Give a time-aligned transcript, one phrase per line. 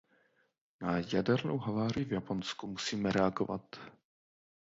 [0.81, 3.75] Na jadernou havárii v Japonsku musíme reagovat.